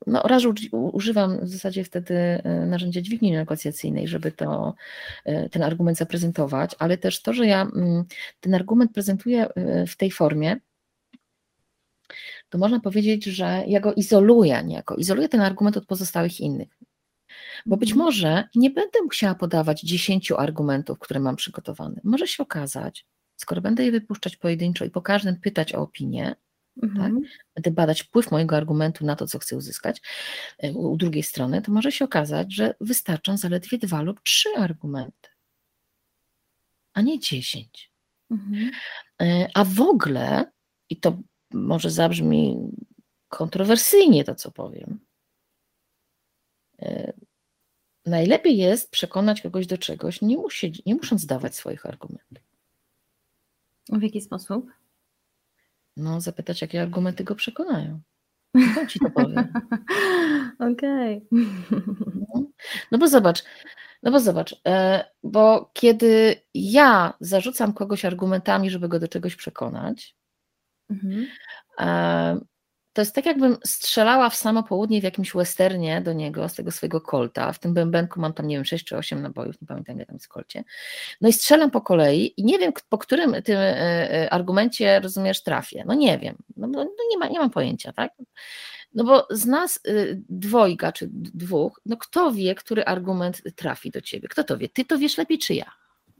no 0.06 0.22
raz 0.22 0.42
używam 0.72 1.40
w 1.40 1.48
zasadzie 1.48 1.84
wtedy 1.84 2.42
narzędzia 2.66 3.00
dźwigni 3.00 3.32
negocjacyjnej, 3.32 4.08
żeby 4.08 4.32
to, 4.32 4.74
ten 5.50 5.62
argument 5.62 5.98
zaprezentować, 5.98 6.76
ale 6.78 6.98
też 6.98 7.22
to, 7.22 7.32
że 7.32 7.46
ja 7.46 7.62
mm, 7.62 8.04
ten 8.40 8.54
argument 8.54 8.92
prezentuję 8.92 9.46
w 9.88 9.96
tej 9.96 10.10
formie, 10.10 10.56
to 12.48 12.58
można 12.58 12.80
powiedzieć, 12.80 13.24
że 13.24 13.64
ja 13.66 13.80
go 13.80 13.94
izoluję 13.94 14.62
niejako, 14.64 14.94
izoluję 14.94 15.28
ten 15.28 15.40
argument 15.40 15.76
od 15.76 15.86
pozostałych 15.86 16.40
innych. 16.40 16.68
Bo 17.66 17.76
być 17.76 17.90
mhm. 17.90 18.06
może 18.06 18.44
nie 18.54 18.70
będę 18.70 19.02
musiała 19.02 19.34
podawać 19.34 19.80
dziesięciu 19.80 20.36
argumentów, 20.36 20.98
które 20.98 21.20
mam 21.20 21.36
przygotowane. 21.36 22.00
Może 22.04 22.26
się 22.26 22.42
okazać, 22.42 23.06
skoro 23.36 23.60
będę 23.60 23.84
je 23.84 23.92
wypuszczać 23.92 24.36
pojedynczo 24.36 24.84
i 24.84 24.90
po 24.90 25.02
każdym 25.02 25.40
pytać 25.40 25.74
o 25.74 25.80
opinię, 25.80 26.34
mhm. 26.82 27.22
tak, 27.22 27.30
będę 27.54 27.70
badać 27.70 28.02
wpływ 28.02 28.30
mojego 28.30 28.56
argumentu 28.56 29.06
na 29.06 29.16
to, 29.16 29.26
co 29.26 29.38
chcę 29.38 29.56
uzyskać 29.56 30.02
e, 30.58 30.72
u 30.72 30.96
drugiej 30.96 31.22
strony, 31.22 31.62
to 31.62 31.72
może 31.72 31.92
się 31.92 32.04
okazać, 32.04 32.54
że 32.54 32.74
wystarczą 32.80 33.36
zaledwie 33.36 33.78
dwa 33.78 34.02
lub 34.02 34.22
trzy 34.22 34.48
argumenty, 34.56 35.28
a 36.92 37.00
nie 37.00 37.18
dziesięć. 37.18 37.92
Mhm. 38.30 38.70
E, 39.22 39.48
a 39.54 39.64
w 39.64 39.80
ogóle, 39.80 40.52
i 40.90 40.96
to 40.96 41.18
może 41.52 41.90
zabrzmi 41.90 42.56
kontrowersyjnie 43.28 44.24
to, 44.24 44.34
co 44.34 44.50
powiem, 44.50 45.00
e, 46.82 47.12
najlepiej 48.06 48.56
jest 48.56 48.90
przekonać 48.90 49.40
kogoś 49.40 49.66
do 49.66 49.78
czegoś, 49.78 50.22
nie, 50.22 50.36
musi, 50.36 50.82
nie 50.86 50.94
musząc 50.94 51.26
dawać 51.26 51.54
swoich 51.54 51.86
argumentów. 51.86 52.44
W 53.88 54.02
jaki 54.02 54.20
sposób? 54.20 54.77
No, 55.98 56.20
zapytać, 56.20 56.62
jakie 56.62 56.82
argumenty 56.82 57.24
go 57.24 57.34
przekonają. 57.34 58.00
No, 58.54 58.86
ci 58.86 58.98
to 58.98 59.10
powiem. 59.10 59.52
Okej. 60.72 61.26
Okay. 61.26 61.48
No, 62.34 62.42
no 62.92 62.98
bo 62.98 63.08
zobacz, 63.08 63.44
no 64.02 64.10
bo 64.10 64.20
zobacz, 64.20 64.60
e, 64.66 65.04
bo 65.22 65.70
kiedy 65.72 66.36
ja 66.54 67.14
zarzucam 67.20 67.72
kogoś 67.72 68.04
argumentami, 68.04 68.70
żeby 68.70 68.88
go 68.88 68.98
do 69.00 69.08
czegoś 69.08 69.36
przekonać, 69.36 70.16
mhm. 70.90 71.26
To 72.98 73.02
jest 73.02 73.14
tak, 73.14 73.26
jakbym 73.26 73.56
strzelała 73.64 74.30
w 74.30 74.36
samo 74.36 74.62
południe 74.62 75.00
w 75.00 75.04
jakimś 75.04 75.32
westernie 75.32 76.00
do 76.00 76.12
niego 76.12 76.48
z 76.48 76.54
tego 76.54 76.70
swojego 76.70 77.00
kolta. 77.00 77.52
W 77.52 77.58
tym 77.58 77.74
bębenku 77.74 78.20
mam 78.20 78.32
tam, 78.32 78.46
nie 78.46 78.56
wiem, 78.56 78.64
6 78.64 78.84
czy 78.84 78.96
8 78.96 79.22
nabojów, 79.22 79.60
nie 79.60 79.66
pamiętam, 79.68 79.96
ile 79.96 80.06
tam 80.06 80.16
jest 80.16 80.26
w 80.26 80.28
kolcie. 80.28 80.64
No 81.20 81.28
i 81.28 81.32
strzelam 81.32 81.70
po 81.70 81.80
kolei 81.80 82.34
i 82.36 82.44
nie 82.44 82.58
wiem, 82.58 82.72
po 82.88 82.98
którym 82.98 83.42
tym 83.42 83.56
e, 83.56 84.12
e, 84.12 84.30
argumencie, 84.32 85.00
rozumiesz, 85.00 85.42
trafię. 85.42 85.84
No 85.86 85.94
nie 85.94 86.18
wiem, 86.18 86.36
no, 86.56 86.66
no 86.66 86.86
nie, 87.10 87.18
ma, 87.18 87.28
nie 87.28 87.38
mam 87.38 87.50
pojęcia, 87.50 87.92
tak? 87.92 88.12
No 88.94 89.04
bo 89.04 89.26
z 89.30 89.46
nas 89.46 89.80
y, 89.88 90.22
dwojga 90.28 90.92
czy 90.92 91.08
dwóch, 91.12 91.80
no 91.86 91.96
kto 91.96 92.32
wie, 92.32 92.54
który 92.54 92.84
argument 92.84 93.42
trafi 93.56 93.90
do 93.90 94.00
ciebie? 94.00 94.28
Kto 94.28 94.44
to 94.44 94.58
wie? 94.58 94.68
Ty 94.68 94.84
to 94.84 94.98
wiesz 94.98 95.18
lepiej 95.18 95.38
czy 95.38 95.54
ja? 95.54 95.72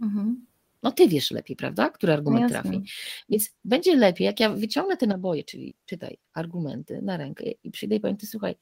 Mhm. 0.03 0.47
No 0.83 0.93
ty 0.93 1.09
wiesz 1.09 1.31
lepiej, 1.31 1.57
prawda? 1.57 1.91
Który 1.91 2.13
argument 2.13 2.43
no 2.43 2.49
trafi. 2.49 2.83
Więc 3.29 3.51
będzie 3.65 3.97
lepiej, 3.97 4.25
jak 4.25 4.41
ja 4.41 4.51
wyciągnę 4.51 4.97
te 4.97 5.07
naboje, 5.07 5.45
czyli 5.45 5.75
czytaj 5.87 6.19
argumenty 6.33 7.03
na 7.03 7.17
rękę 7.17 7.45
i 7.65 7.71
przyjdę 7.71 7.97
i 7.97 8.01
powiem, 8.01 8.17
ty 8.17 8.27
słuchaj, 8.27 8.55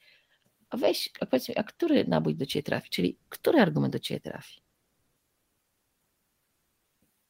a 0.70 0.76
weź, 0.76 1.10
a 1.20 1.26
powiedz 1.26 1.48
mi, 1.48 1.56
a 1.56 1.62
który 1.62 2.04
nabój 2.04 2.36
do 2.36 2.46
ciebie 2.46 2.62
trafi, 2.62 2.90
czyli 2.90 3.18
który 3.28 3.60
argument 3.60 3.92
do 3.92 3.98
ciebie 3.98 4.20
trafi? 4.20 4.65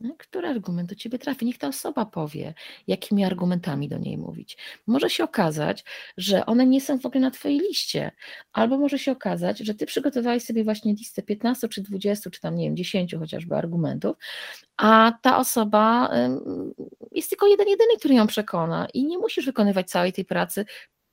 No, 0.01 0.15
który 0.19 0.49
argument 0.49 0.89
do 0.89 0.95
ciebie 0.95 1.19
trafi? 1.19 1.47
Niech 1.47 1.59
ta 1.59 1.69
osoba 1.69 2.07
powie, 2.07 2.55
jakimi 2.87 3.25
argumentami 3.25 3.89
do 3.89 3.99
niej 3.99 4.19
mówić. 4.19 4.59
Może 4.87 5.11
się 5.11 5.25
okazać, 5.25 5.85
że 6.17 6.47
one 6.47 6.67
nie 6.67 6.81
są 6.81 6.99
w 6.99 7.07
ogóle 7.07 7.21
na 7.21 7.31
twojej 7.31 7.59
liście, 7.59 8.13
albo 8.53 8.79
może 8.79 8.99
się 8.99 9.13
okazać, 9.13 9.59
że 9.59 9.75
ty 9.75 9.87
przygotowałeś 9.87 10.45
sobie 10.45 10.65
właśnie 10.65 10.95
listę 10.95 11.23
15 11.23 11.69
czy 11.69 11.83
20, 11.83 12.31
czy 12.31 12.41
tam 12.41 12.57
nie 12.57 12.65
wiem, 12.65 12.77
10 12.77 13.15
chociażby 13.15 13.57
argumentów, 13.57 14.17
a 14.77 15.13
ta 15.23 15.39
osoba 15.39 16.11
jest 17.13 17.31
tylko 17.31 17.47
jeden, 17.47 17.69
jedyny, 17.69 17.97
który 17.99 18.15
ją 18.15 18.27
przekona 18.27 18.87
i 18.95 19.05
nie 19.05 19.19
musisz 19.19 19.47
wykonywać 19.47 19.91
całej 19.91 20.13
tej 20.13 20.25
pracy 20.25 20.65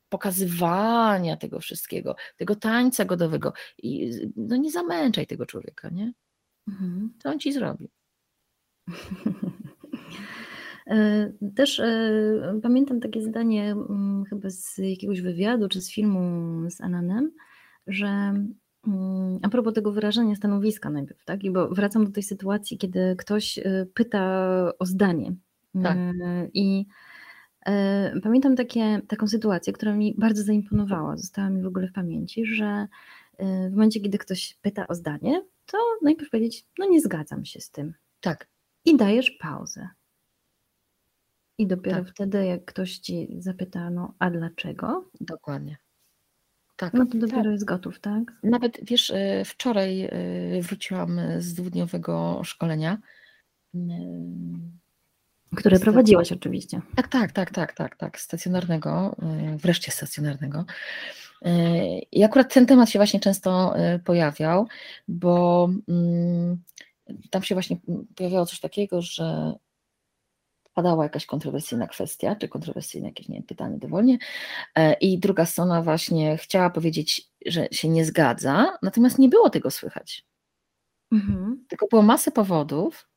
pokazywania 0.09 1.37
tego 1.37 1.59
wszystkiego, 1.59 2.15
tego 2.37 2.55
tańca 2.55 3.05
godowego. 3.05 3.53
I 3.77 4.11
no 4.35 4.55
nie 4.55 4.71
zamęczaj 4.71 5.27
tego 5.27 5.45
człowieka, 5.45 5.89
nie? 5.89 6.13
Mhm. 6.67 7.13
Co 7.23 7.29
on 7.29 7.39
ci 7.39 7.53
zrobi? 7.53 7.89
E, 10.87 11.31
też 11.55 11.79
e, 11.79 12.59
pamiętam 12.63 12.99
takie 12.99 13.21
zdanie 13.21 13.71
mm, 13.71 14.23
chyba 14.25 14.49
z 14.49 14.77
jakiegoś 14.77 15.21
wywiadu 15.21 15.69
czy 15.69 15.81
z 15.81 15.91
filmu 15.91 16.69
z 16.69 16.81
Ananem, 16.81 17.31
że 17.87 18.07
mm, 18.87 19.39
a 19.41 19.49
propos 19.49 19.73
tego 19.73 19.91
wyrażenia 19.91 20.35
stanowiska 20.35 20.89
najpierw, 20.89 21.25
tak? 21.25 21.43
I 21.43 21.51
bo 21.51 21.67
wracam 21.69 22.05
do 22.05 22.11
tej 22.11 22.23
sytuacji, 22.23 22.77
kiedy 22.77 23.15
ktoś 23.17 23.57
e, 23.57 23.85
pyta 23.93 24.71
o 24.79 24.85
zdanie. 24.85 25.35
Tak. 25.83 25.97
I 26.53 26.85
pamiętam 28.23 28.55
takie, 28.55 29.01
taką 29.07 29.27
sytuację, 29.27 29.73
która 29.73 29.95
mi 29.95 30.15
bardzo 30.17 30.43
zaimponowała, 30.43 31.17
została 31.17 31.49
mi 31.49 31.61
w 31.61 31.67
ogóle 31.67 31.87
w 31.87 31.93
pamięci, 31.93 32.45
że 32.45 32.87
w 33.39 33.71
momencie, 33.71 33.99
kiedy 33.99 34.17
ktoś 34.17 34.57
pyta 34.61 34.87
o 34.87 34.95
zdanie, 34.95 35.43
to 35.65 35.77
najpierw 36.01 36.29
powiedzieć, 36.29 36.65
no 36.79 36.89
nie 36.89 37.01
zgadzam 37.01 37.45
się 37.45 37.59
z 37.59 37.71
tym. 37.71 37.93
Tak 38.21 38.47
i 38.85 38.97
dajesz 38.97 39.31
pauzę. 39.31 39.89
I 41.57 41.67
dopiero 41.67 41.97
tak. 41.97 42.09
wtedy, 42.09 42.45
jak 42.45 42.65
ktoś 42.65 42.97
ci 42.97 43.27
zapyta, 43.39 43.89
no 43.89 44.13
a 44.19 44.29
dlaczego? 44.29 45.09
Dokładnie. 45.21 45.77
Tak. 46.75 46.93
No 46.93 47.05
to 47.05 47.17
dopiero 47.17 47.43
tak. 47.43 47.51
jest 47.51 47.65
gotów, 47.65 47.99
tak? 47.99 48.23
Nawet 48.43 48.79
wiesz, 48.83 49.09
y, 49.09 49.41
wczoraj 49.45 50.03
y, 50.57 50.61
wróciłam 50.61 51.19
z 51.39 51.53
dwudniowego 51.53 52.41
szkolenia. 52.43 52.97
Y, 53.75 53.79
Które 55.55 55.79
prowadziłaś 55.79 56.31
oczywiście. 56.31 56.81
Tak, 56.95 57.07
tak, 57.07 57.31
tak, 57.31 57.51
tak, 57.51 57.73
tak, 57.73 57.95
tak, 57.95 58.19
stacjonarnego, 58.19 59.15
wreszcie 59.57 59.91
stacjonarnego. 59.91 60.65
I 62.11 62.23
akurat 62.23 62.53
ten 62.53 62.65
temat 62.65 62.89
się 62.89 62.99
właśnie 62.99 63.19
często 63.19 63.75
pojawiał, 64.05 64.67
bo 65.07 65.69
mm, 65.87 66.63
tam 67.29 67.43
się 67.43 67.55
właśnie 67.55 67.77
pojawiało 68.15 68.45
coś 68.45 68.59
takiego, 68.59 69.01
że 69.01 69.53
padała 70.73 71.03
jakaś 71.03 71.25
kontrowersyjna 71.25 71.87
kwestia, 71.87 72.35
czy 72.35 72.47
kontrowersyjne 72.47 73.07
jakieś 73.07 73.29
nie 73.29 73.43
pytanie 73.43 73.77
dowolnie 73.77 74.17
e, 74.75 74.93
i 74.93 75.19
druga 75.19 75.45
strona 75.45 75.81
właśnie 75.81 76.37
chciała 76.37 76.69
powiedzieć, 76.69 77.29
że 77.45 77.67
się 77.71 77.89
nie 77.89 78.05
zgadza, 78.05 78.77
natomiast 78.81 79.19
nie 79.19 79.29
było 79.29 79.49
tego 79.49 79.71
słychać. 79.71 80.25
Mhm. 81.11 81.65
Tylko 81.69 81.87
było 81.87 82.01
masę 82.01 82.31
powodów, 82.31 83.09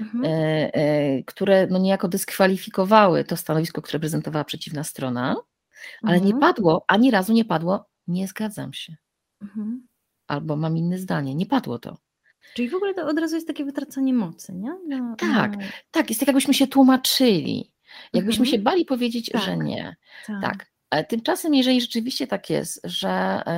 mhm. 0.00 0.24
e, 0.24 0.28
e, 0.74 1.22
które 1.22 1.66
no 1.66 1.78
niejako 1.78 2.08
dyskwalifikowały 2.08 3.24
to 3.24 3.36
stanowisko, 3.36 3.82
które 3.82 4.00
prezentowała 4.00 4.44
przeciwna 4.44 4.84
strona, 4.84 5.36
ale 6.02 6.16
mhm. 6.16 6.26
nie 6.26 6.40
padło, 6.40 6.84
ani 6.88 7.10
razu 7.10 7.32
nie 7.32 7.44
padło, 7.44 7.86
nie 8.06 8.28
zgadzam 8.28 8.72
się. 8.72 8.96
Mhm. 9.42 9.86
Albo 10.26 10.56
mam 10.56 10.76
inne 10.76 10.98
zdanie. 10.98 11.34
Nie 11.34 11.46
padło 11.46 11.78
to. 11.78 11.96
Czyli 12.54 12.68
w 12.68 12.74
ogóle 12.74 12.94
to 12.94 13.06
od 13.06 13.18
razu 13.18 13.34
jest 13.34 13.46
takie 13.46 13.64
wytracanie 13.64 14.14
mocy, 14.14 14.52
nie? 14.52 14.76
No, 14.88 15.16
tak, 15.16 15.56
no. 15.56 15.66
tak, 15.90 16.08
jest 16.08 16.20
tak 16.20 16.26
jakbyśmy 16.26 16.54
się 16.54 16.66
tłumaczyli, 16.66 17.72
jakbyśmy 18.12 18.42
mhm. 18.42 18.50
się 18.50 18.62
bali 18.62 18.84
powiedzieć, 18.84 19.30
tak, 19.32 19.42
że 19.42 19.56
nie. 19.56 19.96
Tak. 20.26 20.42
tak. 20.42 20.72
Ale 20.90 21.04
tymczasem, 21.04 21.54
jeżeli 21.54 21.80
rzeczywiście 21.80 22.26
tak 22.26 22.50
jest, 22.50 22.80
że 22.84 23.08
e, 23.08 23.50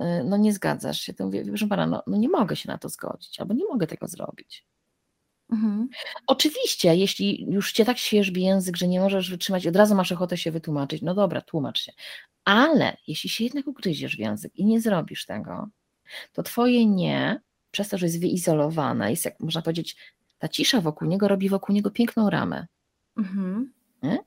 e, 0.00 0.24
no 0.24 0.36
nie 0.36 0.52
zgadzasz 0.52 1.00
się, 1.00 1.14
to 1.14 1.24
mówię, 1.24 1.44
proszę 1.44 1.66
pana, 1.66 1.86
no, 1.86 2.02
no 2.06 2.16
nie 2.16 2.28
mogę 2.28 2.56
się 2.56 2.68
na 2.68 2.78
to 2.78 2.88
zgodzić, 2.88 3.40
albo 3.40 3.54
nie 3.54 3.64
mogę 3.64 3.86
tego 3.86 4.08
zrobić. 4.08 4.66
Mhm. 5.52 5.88
Oczywiście, 6.26 6.96
jeśli 6.96 7.46
już 7.50 7.72
cię 7.72 7.84
tak 7.84 7.98
świeżbi 7.98 8.42
język, 8.42 8.76
że 8.76 8.88
nie 8.88 9.00
możesz 9.00 9.30
wytrzymać, 9.30 9.66
od 9.66 9.76
razu 9.76 9.94
masz 9.94 10.12
ochotę 10.12 10.36
się 10.36 10.50
wytłumaczyć, 10.50 11.02
no 11.02 11.14
dobra, 11.14 11.40
tłumacz 11.40 11.80
się. 11.80 11.92
Ale 12.44 12.96
jeśli 13.06 13.30
się 13.30 13.44
jednak 13.44 13.66
ugryziesz 13.66 14.16
w 14.16 14.18
język 14.18 14.56
i 14.56 14.64
nie 14.64 14.80
zrobisz 14.80 15.26
tego, 15.26 15.68
to 16.32 16.42
twoje 16.42 16.86
nie 16.86 17.40
przez 17.76 17.88
to, 17.88 17.98
że 17.98 18.06
jest 18.06 18.20
wyizolowana, 18.20 19.10
jest 19.10 19.24
jak 19.24 19.40
można 19.40 19.62
powiedzieć, 19.62 19.96
ta 20.38 20.48
cisza 20.48 20.80
wokół 20.80 21.08
niego 21.08 21.28
robi 21.28 21.48
wokół 21.48 21.74
niego 21.74 21.90
piękną 21.90 22.30
ramę. 22.30 22.66
Mhm. 23.16 23.72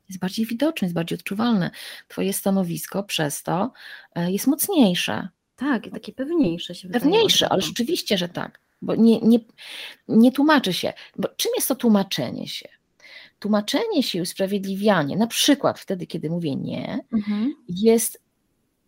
Jest 0.09 0.19
bardziej 0.19 0.45
widoczne, 0.45 0.85
jest 0.85 0.95
bardziej 0.95 1.17
odczuwalne. 1.17 1.71
Twoje 2.07 2.33
stanowisko 2.33 3.03
przez 3.03 3.43
to 3.43 3.71
e, 4.15 4.31
jest 4.31 4.47
mocniejsze. 4.47 5.29
Tak, 5.55 5.89
takie 5.91 6.13
pewniejsze 6.13 6.75
się 6.75 6.89
Pewniejsze, 6.89 7.49
ale 7.49 7.61
rzeczywiście, 7.61 8.17
że 8.17 8.29
tak. 8.29 8.59
Bo 8.81 8.95
nie, 8.95 9.19
nie, 9.19 9.39
nie 10.07 10.31
tłumaczy 10.31 10.73
się. 10.73 10.93
Bo 11.15 11.27
czym 11.27 11.51
jest 11.55 11.67
to 11.67 11.75
tłumaczenie 11.75 12.47
się? 12.47 12.69
Tłumaczenie 13.39 14.03
się 14.03 14.17
i 14.17 14.21
usprawiedliwianie, 14.21 15.17
na 15.17 15.27
przykład 15.27 15.79
wtedy, 15.79 16.07
kiedy 16.07 16.29
mówię 16.29 16.55
nie, 16.55 16.99
mhm. 17.13 17.55
jest 17.67 18.23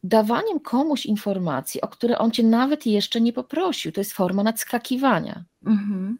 dawaniem 0.03 0.59
komuś 0.59 1.05
informacji, 1.05 1.81
o 1.81 1.87
które 1.87 2.17
on 2.17 2.31
cię 2.31 2.43
nawet 2.43 2.85
jeszcze 2.85 3.21
nie 3.21 3.33
poprosił. 3.33 3.91
To 3.91 4.01
jest 4.01 4.13
forma 4.13 4.43
nadskakiwania. 4.43 5.43
Mhm. 5.65 6.17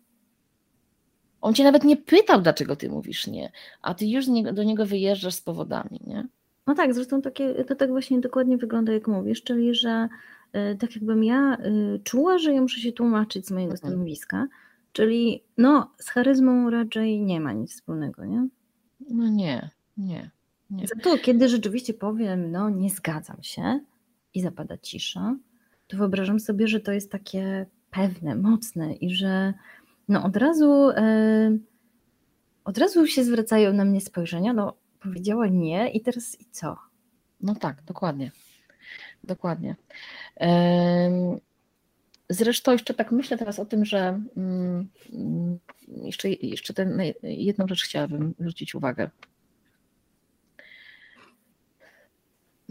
On 1.41 1.53
cię 1.53 1.63
nawet 1.63 1.83
nie 1.83 1.97
pytał, 1.97 2.41
dlaczego 2.41 2.75
ty 2.75 2.89
mówisz 2.89 3.27
nie, 3.27 3.51
a 3.81 3.93
ty 3.93 4.05
już 4.05 4.25
do 4.53 4.63
niego 4.63 4.85
wyjeżdżasz 4.85 5.33
z 5.33 5.41
powodami, 5.41 5.99
nie? 6.07 6.27
No 6.67 6.75
tak, 6.75 6.93
zresztą 6.93 7.21
takie, 7.21 7.65
to 7.65 7.75
tak 7.75 7.89
właśnie 7.89 8.19
dokładnie 8.19 8.57
wygląda, 8.57 8.93
jak 8.93 9.07
mówisz, 9.07 9.43
czyli 9.43 9.75
że 9.75 10.09
y, 10.73 10.77
tak 10.77 10.95
jakbym 10.95 11.23
ja 11.23 11.57
y, 11.95 11.99
czuła, 12.03 12.37
że 12.37 12.53
ja 12.53 12.61
muszę 12.61 12.79
się 12.79 12.91
tłumaczyć 12.91 13.47
z 13.47 13.51
mojego 13.51 13.73
mhm. 13.73 13.91
stanowiska, 13.91 14.47
czyli 14.91 15.43
no 15.57 15.91
z 15.97 16.09
charyzmą 16.09 16.69
raczej 16.69 17.21
nie 17.21 17.39
ma 17.39 17.53
nic 17.53 17.71
wspólnego, 17.73 18.25
nie? 18.25 18.47
No 19.09 19.27
nie, 19.27 19.69
nie. 19.97 20.31
Nie. 20.71 20.87
Za 20.87 20.95
to, 20.95 21.17
kiedy 21.17 21.49
rzeczywiście 21.49 21.93
powiem, 21.93 22.51
no 22.51 22.69
nie 22.69 22.89
zgadzam 22.89 23.43
się 23.43 23.79
i 24.33 24.41
zapada 24.41 24.77
cisza, 24.77 25.35
to 25.87 25.97
wyobrażam 25.97 26.39
sobie, 26.39 26.67
że 26.67 26.79
to 26.79 26.91
jest 26.91 27.11
takie 27.11 27.65
pewne, 27.91 28.35
mocne 28.35 28.93
i 28.93 29.15
że 29.15 29.53
no 30.07 30.23
od 30.23 30.37
razu, 30.37 30.89
yy, 30.89 31.59
od 32.63 32.77
razu 32.77 33.07
się 33.07 33.23
zwracają 33.23 33.73
na 33.73 33.85
mnie 33.85 34.01
spojrzenia, 34.01 34.53
no 34.53 34.73
powiedziała 34.99 35.47
nie 35.47 35.91
i 35.91 36.01
teraz 36.01 36.41
i 36.41 36.45
co? 36.51 36.77
No 37.41 37.55
tak, 37.55 37.83
dokładnie. 37.83 38.31
Dokładnie. 39.23 39.75
Zresztą 42.29 42.71
jeszcze 42.71 42.93
tak 42.93 43.11
myślę 43.11 43.37
teraz 43.37 43.59
o 43.59 43.65
tym, 43.65 43.85
że 43.85 44.21
mm, 44.37 44.89
jeszcze, 46.03 46.29
jeszcze 46.29 46.73
ten, 46.73 47.01
jedną 47.23 47.67
rzecz 47.67 47.83
chciałabym 47.83 48.33
zwrócić 48.39 48.75
uwagę. 48.75 49.09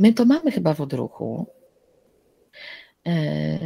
My 0.00 0.12
to 0.12 0.24
mamy 0.24 0.50
chyba 0.50 0.74
w 0.74 0.80
odruchu, 0.80 1.46
E, 3.06 3.58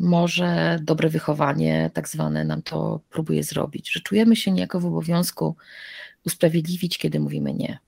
może 0.00 0.78
dobre 0.82 1.08
wychowanie, 1.08 1.90
tak 1.94 2.08
zwane, 2.08 2.44
nam 2.44 2.62
to 2.62 3.00
próbuje 3.10 3.42
zrobić, 3.42 3.92
że 3.92 4.00
czujemy 4.00 4.36
się 4.36 4.50
niejako 4.50 4.80
w 4.80 4.86
obowiązku 4.86 5.56
usprawiedliwić, 6.26 6.98
kiedy 6.98 7.20
mówimy 7.20 7.54
nie. 7.54 7.78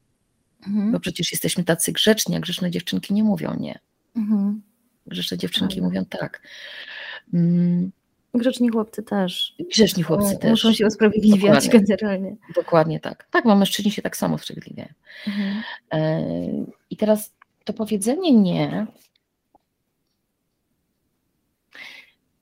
Mhm. 0.67 0.93
Bo 0.93 1.01
przecież 1.01 1.33
jesteśmy 1.33 1.65
tacy 1.65 1.93
grzeczni, 1.93 2.37
a 2.37 2.41
grzeczne 2.41 2.71
dziewczynki 2.71 3.15
nie 3.15 3.25
mówią 3.25 3.57
nie. 3.61 3.79
Mhm. 4.17 4.63
Grzeczne 5.07 5.39
dziewczynki 5.39 5.75
tak. 5.75 5.85
mówią 5.85 6.05
tak. 6.05 6.43
Mm. 7.35 7.93
Grzeczni 8.35 8.69
chłopcy 8.69 9.03
też. 9.03 9.55
Grzeczni 9.71 10.03
chłopcy 10.03 10.39
też. 10.39 10.51
Muszą 10.51 10.73
się 10.73 10.87
usprawiedliwiać 10.87 11.65
Dokładnie. 11.65 11.71
generalnie. 11.71 12.37
Dokładnie 12.55 13.01
tak. 13.01 13.29
Tak, 13.31 13.45
bo 13.45 13.57
mężczyźni 13.57 13.91
się 13.91 14.03
tak 14.03 14.17
samo 14.17 14.35
usprawiedliwiają. 14.35 14.93
Mhm. 15.27 15.63
E, 15.93 16.21
I 16.91 16.97
teraz 16.97 17.33
to 17.65 17.73
powiedzenie 17.73 18.33
nie 18.33 18.87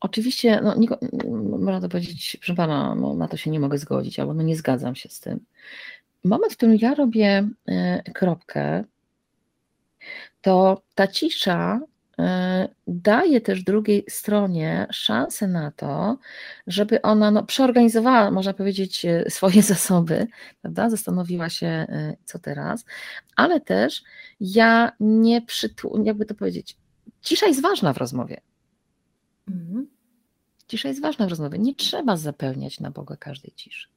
Oczywiście, 0.01 0.61
no, 0.63 0.75
nie, 0.75 0.89
można 1.59 1.81
to 1.81 1.89
powiedzieć, 1.89 2.37
proszę 2.41 2.55
pana, 2.55 2.95
no, 2.95 3.15
na 3.15 3.29
to 3.29 3.37
się 3.37 3.51
nie 3.51 3.61
mogę 3.61 3.79
zgodzić, 3.79 4.19
albo 4.19 4.35
no, 4.35 4.43
nie 4.43 4.57
zgadzam 4.57 4.95
się 4.95 5.09
z 5.09 5.21
tym. 5.21 5.41
Moment, 6.25 6.53
w 6.53 6.57
którym 6.57 6.77
ja 6.81 6.95
robię 6.95 7.49
e, 7.67 8.03
kropkę, 8.03 8.85
to 10.41 10.83
ta 10.95 11.07
cisza 11.07 11.81
daje 12.87 13.41
też 13.41 13.63
drugiej 13.63 14.05
stronie 14.09 14.87
szansę 14.91 15.49
na 15.49 15.71
to, 15.71 16.19
żeby 16.67 17.03
ona 17.03 17.31
no, 17.31 17.43
przeorganizowała, 17.43 18.31
można 18.31 18.55
powiedzieć, 18.55 19.05
e, 19.05 19.31
swoje 19.31 19.63
zasoby, 19.73 20.27
prawda? 20.63 20.91
Zastanowiła 20.91 21.49
się, 21.49 21.87
co 22.25 22.39
teraz, 22.39 22.85
ale 23.37 23.61
też 23.61 24.03
ja 24.41 24.93
nie 25.01 25.43
przytu, 25.43 26.03
jakby 26.05 26.27
to 26.27 26.35
powiedzieć, 26.35 26.77
cisza 27.23 27.47
jest 27.47 27.63
ważna 27.63 27.93
w 27.93 27.97
rozmowie. 27.97 28.41
Mhm. 29.49 29.89
Cisza 30.67 30.89
jest 30.89 31.03
ważna 31.03 31.27
w 31.27 31.29
rozmowie. 31.29 31.59
Nie 31.59 31.75
trzeba 31.75 32.17
zapełniać 32.17 32.81
na 32.81 32.91
Boga 32.91 33.17
każdej 33.17 33.53
ciszy. 33.57 33.89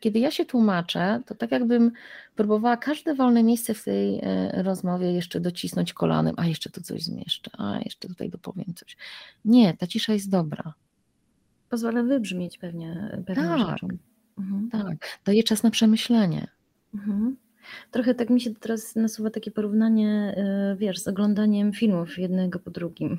Kiedy 0.00 0.18
ja 0.18 0.30
się 0.30 0.44
tłumaczę, 0.44 1.22
to 1.26 1.34
tak 1.34 1.50
jakbym 1.50 1.92
próbowała 2.36 2.76
każde 2.76 3.14
wolne 3.14 3.42
miejsce 3.42 3.74
w 3.74 3.84
tej 3.84 4.20
e, 4.22 4.62
rozmowie 4.62 5.12
jeszcze 5.12 5.40
docisnąć 5.40 5.92
kolanem, 5.92 6.34
a 6.36 6.46
jeszcze 6.46 6.70
tu 6.70 6.80
coś 6.80 7.02
zmieszczę, 7.02 7.50
a 7.58 7.78
jeszcze 7.84 8.08
tutaj 8.08 8.30
dopowiem 8.30 8.74
coś. 8.74 8.96
Nie, 9.44 9.76
ta 9.76 9.86
cisza 9.86 10.12
jest 10.12 10.30
dobra. 10.30 10.74
Pozwala 11.70 12.02
wybrzmieć 12.02 12.58
pewnie 12.58 13.18
pewne 13.26 13.48
tak, 13.48 13.70
rzeczom. 13.70 13.90
Mhm. 14.38 14.70
Tak, 14.70 15.18
daje 15.24 15.42
czas 15.42 15.62
na 15.62 15.70
przemyślenie. 15.70 16.46
Mhm. 16.94 17.36
Trochę 17.90 18.14
tak 18.14 18.30
mi 18.30 18.40
się 18.40 18.54
teraz 18.54 18.96
nasuwa 18.96 19.30
takie 19.30 19.50
porównanie, 19.50 20.34
e, 20.36 20.76
wiesz, 20.78 20.98
z 20.98 21.08
oglądaniem 21.08 21.72
filmów 21.72 22.18
jednego 22.18 22.58
po 22.58 22.70
drugim. 22.70 23.18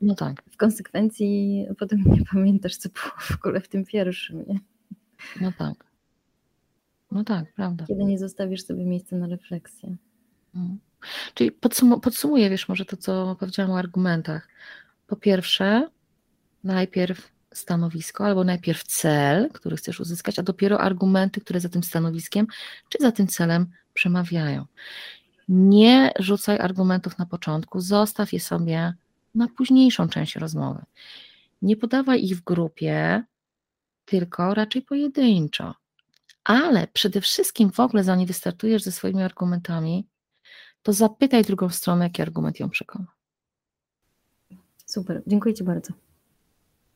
No 0.00 0.14
tak. 0.14 0.42
W 0.50 0.56
konsekwencji 0.56 1.66
potem 1.78 2.04
nie 2.06 2.24
pamiętasz, 2.32 2.76
co 2.76 2.88
było 2.88 3.12
w 3.20 3.34
ogóle 3.34 3.60
w 3.60 3.68
tym 3.68 3.84
pierwszym, 3.84 4.44
nie? 4.46 4.58
No 5.40 5.52
tak. 5.58 5.87
No 7.10 7.24
tak, 7.24 7.52
prawda. 7.52 7.84
Kiedy 7.86 8.04
nie 8.04 8.18
zostawisz 8.18 8.64
sobie 8.64 8.84
miejsca 8.84 9.16
na 9.16 9.26
refleksję. 9.26 9.96
Mhm. 10.54 10.78
Czyli 11.34 11.52
podsum 11.52 12.00
podsumuję, 12.00 12.50
wiesz, 12.50 12.68
może 12.68 12.84
to, 12.84 12.96
co 12.96 13.36
powiedziałam 13.40 13.72
o 13.72 13.78
argumentach. 13.78 14.48
Po 15.06 15.16
pierwsze, 15.16 15.88
najpierw 16.64 17.30
stanowisko, 17.54 18.24
albo 18.24 18.44
najpierw 18.44 18.84
cel, 18.84 19.50
który 19.52 19.76
chcesz 19.76 20.00
uzyskać, 20.00 20.38
a 20.38 20.42
dopiero 20.42 20.80
argumenty, 20.80 21.40
które 21.40 21.60
za 21.60 21.68
tym 21.68 21.82
stanowiskiem 21.82 22.46
czy 22.88 22.98
za 23.00 23.12
tym 23.12 23.26
celem 23.26 23.66
przemawiają. 23.94 24.66
Nie 25.48 26.12
rzucaj 26.18 26.58
argumentów 26.58 27.18
na 27.18 27.26
początku, 27.26 27.80
zostaw 27.80 28.32
je 28.32 28.40
sobie 28.40 28.94
na 29.34 29.48
późniejszą 29.48 30.08
część 30.08 30.36
rozmowy. 30.36 30.82
Nie 31.62 31.76
podawaj 31.76 32.24
ich 32.24 32.36
w 32.36 32.44
grupie, 32.44 33.24
tylko 34.04 34.54
raczej 34.54 34.82
pojedynczo. 34.82 35.74
Ale 36.48 36.86
przede 36.86 37.20
wszystkim 37.20 37.70
w 37.72 37.80
ogóle, 37.80 38.04
zanim 38.04 38.26
wystartujesz 38.26 38.82
ze 38.82 38.92
swoimi 38.92 39.22
argumentami, 39.22 40.08
to 40.82 40.92
zapytaj 40.92 41.44
drugą 41.44 41.68
stronę, 41.68 42.04
jaki 42.04 42.22
argument 42.22 42.60
ją 42.60 42.70
przekona. 42.70 43.06
Super, 44.86 45.22
dziękuję 45.26 45.54
Ci 45.54 45.64
bardzo. 45.64 45.92